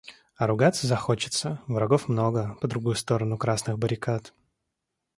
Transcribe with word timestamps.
А 0.35 0.47
ругаться 0.47 0.87
захочется— 0.87 1.61
врагов 1.67 2.07
много 2.09 2.57
по 2.59 2.67
другую 2.67 2.95
сторону 2.95 3.37
красных 3.37 3.77
баррикад. 3.77 4.33